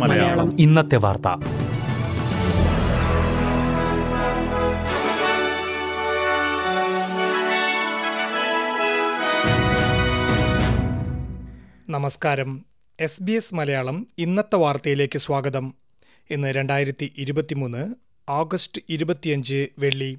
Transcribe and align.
മലയാളം. 0.00 0.60
ഇന്നത്തെ 0.60 0.96
വാർത്ത. 0.96 1.28
നമസ്കാരം. 11.88 12.64
എസ് 13.00 13.22
ബി 13.22 13.32
എസ് 13.32 13.54
മലയാളം 13.54 14.06
ഇന്നത്തെ 14.18 14.56
വാർത്തയിലേക്ക് 14.56 15.18
സ്വാഗതം. 15.18 15.74
ഇന്ന് 16.30 16.48
രണ്ടായിരത്തി 16.48 17.12
ഇരുപത്തിമൂന്ന് 17.16 17.94
ഓഗസ്റ്റ് 18.28 18.82
ഇരുപത്തിയഞ്ച് 18.88 19.66
വെള്ളി. 19.78 20.18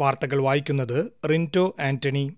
വാർത്തകൾ 0.00 0.42
വായിക്കുന്നത് 0.42 1.12
Rinto 1.30 1.74
Antony. 1.80 2.32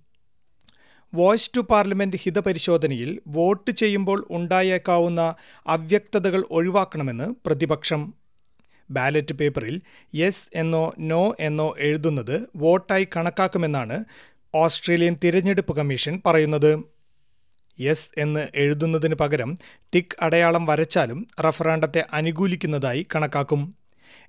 Voice 1.15 1.51
to 1.56 1.60
parliament 1.60 2.16
ഹിതപരിശോധനയിൽ 2.16 3.20
vote 3.28 3.70
ചെയ്യുമ്പോൾ 3.70 4.27
ഉണ്ടായേക്കാവുന്ന 4.30 5.34
അവ്യക്തതകൾ 5.66 6.45
ഒഴിവാക്കണമെന്ന് 6.51 7.34
പ്രതിപക്ഷം. 7.47 8.14
ബാലറ്റ് 8.91 9.34
പേപ്പറിൽ 9.34 9.80
യെസ് 10.14 10.48
എന്നോ 10.55 10.95
നോ 10.98 11.37
എന്നോ 11.41 11.74
എഴുതുന്നത് 11.78 12.47
വോട്ടായി 12.56 13.09
കണക്കാക്കുമെന്നാണ് 13.16 14.05
ഓസ്ട്രേലിയൻ 14.55 15.16
തിരഞ്ഞെടുപ്പ് 15.24 15.77
കമ്മീഷൻ 15.77 16.23
പറയുന്നത്. 16.27 16.83
യെസ് 17.80 18.11
എന്ന് 18.19 18.48
എഴുതുന്നതിന് 18.55 19.14
പകരം 19.14 19.59
ടിക്ക് 19.95 20.16
അടയാളം 20.23 20.66
വരച്ചാലും 20.66 21.27
റഫറാണ്ടത്തെ 21.41 22.05
അനുകൂലിക്കുന്നതായി 22.12 23.06
കണക്കാക്കും. 23.14 23.75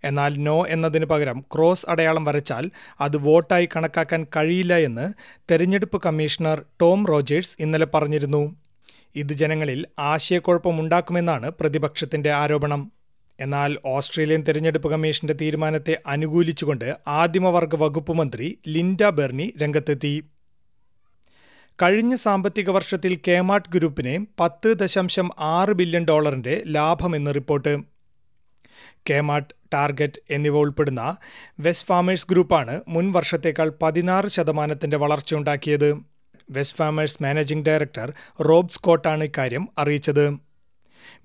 എന്നാൽ 0.04 0.44
നോ 0.44 0.66
എന്നതിന് 0.68 1.06
പകരം 1.06 1.46
ക്രോസ് 1.56 1.86
അടയാളം 1.90 2.26
വരച്ചാൽ 2.26 2.72
അത് 3.02 3.18
വോട്ടായി 3.18 3.70
കണക്കാക്കാൻ 3.76 4.28
കഴിയില്ല 4.36 4.78
എന്ന് 4.78 5.14
തെരഞ്ഞെടുപ്പ് 5.52 6.02
കമ്മീഷണർ 6.06 6.66
ടോം 6.82 7.06
റോജേഴ്സ് 7.06 7.56
ഇന്നലെ 7.60 7.86
പറഞ്ഞിരുന്നു. 7.86 8.56
ഇത് 9.16 9.34
ജനങ്ങളിൽ 9.34 9.86
ആശയക്കുഴപ്പമുണ്ടാക്കുമെന്നാണ് 10.00 11.52
പ്രതിപക്ഷത്തിന്റെ 11.52 12.32
ആരോപണം. 12.32 12.92
എന്നാൽ 13.40 13.78
ഓസ്ട്രേലിയൻ 13.86 14.44
തെരഞ്ഞെടുപ്പ് 14.48 14.92
കമ്മീഷന്റെ 14.92 15.34
തീരുമാനത്തെ 15.34 15.98
അനുകൂലിച്ചുകൊണ്ട് 16.08 16.98
ആദിമവർഗ 17.08 17.76
വകുപ്പ് 17.76 18.14
മന്ത്രി 18.14 18.60
ലിൻഡ 18.68 19.10
ബെർണി 19.10 19.54
രംഗത്തെത്തി. 19.62 20.24
കഴിഞ്ഞ 21.82 22.16
സാമ്പത്തിക 22.16 22.70
വർഷത്തിൽ 22.70 23.20
കേമാട്ട് 23.28 23.70
ഗ്രൂപ്പിന് 23.70 24.26
പത്ത് 24.40 24.74
ദശാംശം 24.80 25.32
ആറ് 25.40 25.70
ബില്യൺ 25.70 26.06
ഡോളറിന്റെ 26.06 26.64
ലാഭമെന്ന് 26.68 27.36
റിപ്പോർട്ട്. 27.36 27.97
കേമാർട്ട് 29.10 29.54
ടാർഗറ്റ് 29.74 30.22
എന്നിവ 30.30 30.58
ഉൾപ്പെടുന്ന 30.58 31.18
വെസ്റ്റ് 31.60 31.88
ഫാമേഴ്സ് 31.88 32.28
ഗ്രൂപ്പാണ് 32.30 32.82
മുൻ 32.88 33.12
വർഷത്തേക്കാൾ 33.12 33.74
പതിനാറ് 33.82 34.28
ശതമാനത്തിന്റെ 34.28 34.98
വളർച്ചയുണ്ടാക്കിയത്. 34.98 35.90
West 36.52 36.78
farmers 36.78 37.24
managing 37.24 37.66
director 37.66 38.14
Rob 38.42 38.70
സ്കോട്ടാണ് 38.70 39.24
ഇക്കാര്യം 39.24 39.68
അറിയിച്ചത്. 39.78 40.26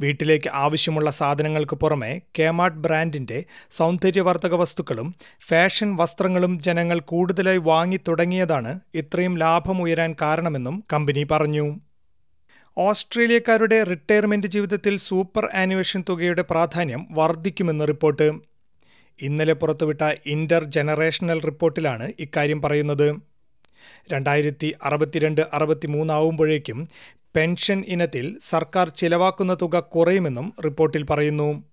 വീട്ടിലേക്ക് 0.01 0.51
ആവശ്യമുള്ള 0.55 1.11
സാധനങ്ങൾക്ക് 1.11 1.77
പുറമെ 1.77 2.21
കേമാർട്ട് 2.39 2.79
ബ്രാൻഡിന്റെ 2.79 3.45
സൗന്ദര്യവർദ്ധക 3.71 4.55
വസ്തുക്കളും 4.55 5.15
ഫാഷൻ 5.49 5.97
വസ്ത്രങ്ങളും 5.97 6.61
ജനങ്ങൾ 6.61 7.01
കൂടുതലായി 7.01 7.59
വാങ്ങി 7.59 8.01
തുടങ്ങിയതാണ് 8.09 8.81
ഇത്രയും 8.95 9.39
ലാഭമുയരാൻ 9.39 10.17
കാരണമെന്നും 10.23 10.85
കമ്പനി 10.93 11.27
പറഞ്ഞു. 11.31 11.67
ഓസ്ട്രേലിയക്കാരുടെ 12.77 13.83
റിട്ടയർമെന്റ് 13.83 14.47
ജീവിതത്തിൽ 14.47 14.99
സൂപ്പർ 14.99 15.49
ആനുവേഷൻ 15.55 16.05
തുകയുടെ 16.09 16.43
പ്രാധാന്യം 16.43 17.07
വർദ്ധിക്കുമെന്ന് 17.11 17.89
റിപ്പോർട്ട്. 17.89 18.33
ഇന്നലെ 19.21 19.53
പുറത്തുവിട്ട 19.53 20.03
ഇന്റർ 20.27 20.65
ജനറേഷണൽ 20.65 21.41
റിപ്പോർട്ടിലാണ് 21.41 22.13
ഇക്കാര്യം 22.21 22.63
പറയുന്നത്. 22.63 23.21
രണ്ടായിരത്തി 24.13 24.75
അറുപത്തിരണ്ട് 24.83 25.43
അറുപത്തിമൂന്നാവുമ്പോഴേക്കും 25.53 26.89
പെൻഷൻ 27.37 27.85
ഇനത്തിൽ 27.89 28.39
സർക്കാർ 28.43 28.89
ചിലവാക്കുന്ന 28.89 29.55
തുക 29.63 29.81
കുറയുമെന്നും 29.81 30.53
റിപ്പോർട്ടിൽ 30.65 31.03
പറയുന്നു. 31.03 31.65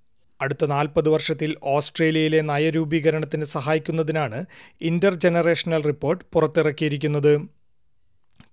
അടുത്ത 0.42 0.66
നാൽപ്പത് 0.66 1.10
വർഷത്തിൽ 1.10 1.56
ഓസ്ട്രേലിയയിലെ 1.64 2.42
നയരൂപീകരണത്തിന് 2.42 3.46
സഹായിക്കുന്നതിനാണ് 3.46 4.46
ഇന്റർ 4.82 5.16
ജനറേഷണൽ 5.16 5.84
റിപ്പോർട്ട് 5.84 6.26
പുറത്തിറക്കിയിരിക്കുന്നത്. 6.34 7.59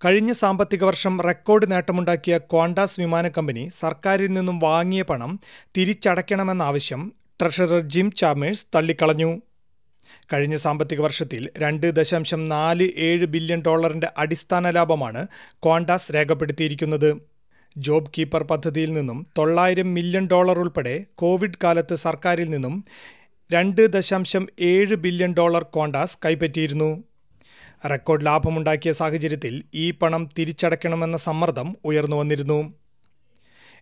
കഴിഞ്ഞ 0.05 0.33
സാമ്പത്തിക 0.33 0.85
വർഷം 0.85 1.21
റെക്കോർഡ് 1.21 1.71
നേട്ടമുണ്ടാക്കിയ 1.71 2.39
ക്വാണ്ടാസ് 2.39 3.01
വിമാന 3.01 3.29
കമ്പനി 3.29 3.69
സർക്കാരിൽ 3.69 4.27
നിന്നും 4.27 4.59
വാങ്ങിയ 4.59 5.03
പണം 5.03 5.41
തിരിച്ചടയ്ക്കണമെന്ന 5.77 6.63
ആവശ്യം 6.63 7.13
ട്രഷറർ 7.43 7.81
ജിം 7.81 8.13
ചാമേഴ്സ് 8.13 8.67
തള്ളിക്കളഞ്ഞു. 8.75 9.41
കഴിഞ്ഞ 10.33 10.57
സാമ്പത്തിക 10.57 11.01
വർഷത്തിൽ 11.01 11.49
രണ്ട് 11.59 11.87
ദശാംശം 11.91 12.49
നാല് 12.49 12.89
ഏഴ് 12.97 13.27
ബില്യൺ 13.27 13.63
ഡോളറിന്റെ 13.67 14.11
അടിസ്ഥാന 14.19 14.71
ലാഭമാണ് 14.71 15.27
ക്വാണ്ടാസ് 15.53 16.13
രേഖപ്പെടുത്തിയിരിക്കുന്നത്. 16.15 17.11
ജോബ് 17.77 18.13
കീപ്പർ 18.19 18.43
പദ്ധതിയിൽ 18.43 18.93
നിന്നും 18.93 19.27
തൊള്ളായിരം 19.39 19.95
മില്യൺ 19.95 20.27
ഡോളർ 20.27 20.59
ഉൾപ്പെടെ 20.59 21.05
കോവിഡ് 21.15 21.61
കാലത്ത് 21.65 21.95
സർക്കാരിൽ 21.95 22.51
നിന്നും 22.51 22.85
രണ്ട് 23.53 23.83
ദശാംശം 23.93 24.47
ഏഴ് 24.61 24.95
ബില്യൺ 24.95 25.35
ഡോളർ 25.35 25.63
ക്വാണ്ടാസ് 25.63 26.19
കൈപ്പറ്റിയിരുന്നു. 26.25 26.91
റെക്കോർഡ് 27.85 28.27
ലാഭമുണ്ടാക്കിയ 28.27 28.93
സാഹചര്യത്തിൽ 28.93 29.63
ഈ 29.75 29.91
പണം 29.91 30.29
തിരിച്ചടയ്ക്കണമെന്ന 30.39 31.17
സമ്മർദ്ദം 31.17 31.77
ഉയർന്നു 31.85 32.17
വന്നിരുന്നു. 32.17 32.75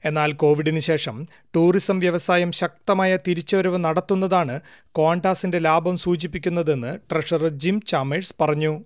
എന്നാൽ 0.05 0.33
കോവിഡിന് 0.33 0.79
ശേഷം 0.79 1.27
ടൂറിസം 1.57 1.99
വ്യവസായം 1.99 2.53
ശക്തമായ 2.53 3.17
തിരിച്ചുവരവ് 3.17 3.79
നടത്തുന്നതാണ് 3.79 4.61
കോണ്ടാസിന്റെ 4.93 5.59
ലാഭം 5.59 5.97
സൂചിപ്പിക്കുന്നതെന്ന് 5.97 6.99
ട്രഷറർ 7.11 7.49
ജിം 7.49 7.81
ചാമേഴ്സ് 7.81 8.35
പറഞ്ഞു. 8.41 8.85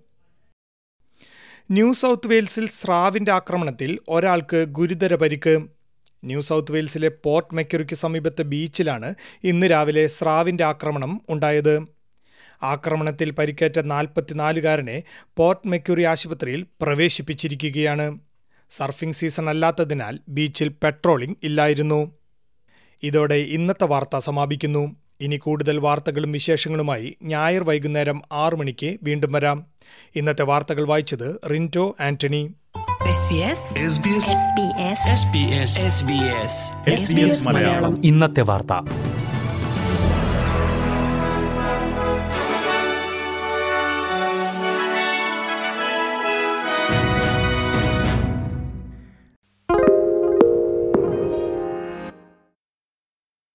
ന്യൂ 1.71 1.93
സൗത്ത് 1.93 2.27
വെയിൽസിൽ 2.27 2.67
സ്രാവിന്റെ 2.69 3.31
ആക്രമണത്തിൽ 3.31 3.99
ഒരാൾക്ക് 4.09 4.65
ഗുരുതര 4.65 5.15
പരിക്ക്. 5.15 5.67
ന്യൂ 6.25 6.41
സൗത്ത് 6.41 6.71
വെയിൽസിലെ 6.71 7.09
പോർട്ട് 7.09 7.55
മെക്യൂറിക്ക് 7.55 7.95
സമീപത്തെ 7.95 8.41
ബീച്ചിലാണ് 8.41 9.15
ഇന്ന് 9.43 9.67
രാവിലെ 9.71 10.07
സ്രാവിന്റെ 10.07 10.63
ആക്രമണം 10.63 11.21
ഉണ്ടായത്. 11.29 11.98
ആക്രമണത്തിൽ 12.63 13.31
പരിക്കേറ്റ 13.31 13.79
നാൽപ്പത്തിനാലുകാരനെ 13.79 15.03
പോർട്ട് 15.37 15.67
മെക്യൂറി 15.67 16.03
ആശുപത്രിയിൽ 16.03 16.65
പ്രവേശിപ്പിച്ചിരിക്കുകയാണ്. 16.81 18.19
സർഫിംഗ് 18.69 19.13
സീസൺ 19.13 19.49
അല്ലാത്തതിനാൽ 19.49 20.19
ബീച്ചിൽ 20.29 20.71
പെട്രോളിംഗ് 20.83 21.35
ഇല്ലായിരുന്നു. 21.43 22.11
ഇതോടെ 23.03 23.35
ഇന്നത്തെ 23.35 23.85
വാർത്ത 23.85 24.17
സമാപിക്കുന്നു. 24.17 24.95
ഇനി 25.21 25.35
കൂടുതൽ 25.35 25.79
വാർത്തകളും 25.79 26.31
വിശേഷങ്ങളുമായി 26.31 27.17
ഞായർ 27.23 27.63
വൈകുന്നേരം 27.63 28.21
ആറു 28.31 28.55
മണിക്ക് 28.55 28.97
വീണ്ടും 29.03 29.31
വരാം. 29.31 29.65
ഇന്നത്തെ 30.15 30.43
വാർത്തകൾ 30.43 30.87
വായിച്ചത് 30.87 31.39
റിന്റോ 31.51 31.95
ആന്റണി. 32.01 32.53
മലയാളം. 37.43 38.05
ഇന്നത്തെ 38.05 38.41
വാർത്ത. 38.41 39.08